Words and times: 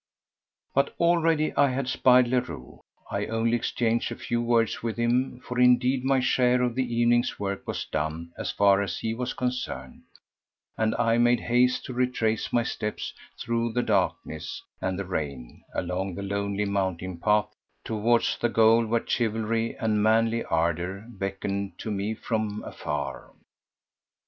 But 0.73 0.95
already 0.99 1.55
I 1.55 1.67
had 1.69 1.87
spied 1.87 2.27
Leroux. 2.27 2.81
I 3.11 3.27
only 3.27 3.55
exchanged 3.55 4.11
a 4.11 4.15
few 4.15 4.41
words 4.41 4.81
with 4.81 4.97
him, 4.97 5.39
for 5.41 5.59
indeed 5.59 6.03
my 6.03 6.19
share 6.19 6.63
of 6.63 6.73
the 6.73 6.95
evening's 6.95 7.39
work 7.39 7.67
was 7.67 7.85
done 7.85 8.33
as 8.35 8.49
far 8.49 8.81
as 8.81 8.97
he 8.97 9.13
was 9.13 9.35
concerned, 9.35 10.01
and 10.75 10.95
I 10.95 11.19
made 11.19 11.41
haste 11.41 11.85
to 11.85 11.93
retrace 11.93 12.51
my 12.51 12.63
steps 12.63 13.13
through 13.39 13.73
the 13.73 13.83
darkness 13.83 14.63
and 14.81 14.97
the 14.97 15.05
rain 15.05 15.63
along 15.75 16.15
the 16.15 16.23
lonely 16.23 16.65
mountain 16.65 17.19
path 17.19 17.53
toward 17.83 18.23
the 18.39 18.49
goal 18.49 18.83
where 18.87 19.05
chivalry 19.05 19.77
and 19.77 20.01
manly 20.01 20.43
ardour 20.45 21.05
beckoned 21.09 21.77
to 21.77 21.91
me 21.91 22.15
from 22.15 22.63
afar. 22.63 23.35